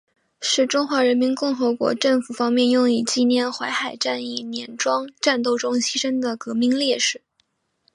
[0.41, 7.21] 是中华人民共和国政府方面用以纪念淮海战役碾庄战斗中牺牲的革命烈士。